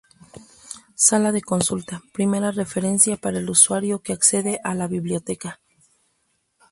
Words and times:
Sala 1.07 1.31
de 1.31 1.43
consulta: 1.43 2.01
primera 2.11 2.49
referencia 2.49 3.17
para 3.17 3.37
el 3.37 3.47
usuario 3.51 4.01
que 4.01 4.13
accede 4.13 4.59
a 4.63 4.73
la 4.73 4.87
biblioteca. 4.87 5.59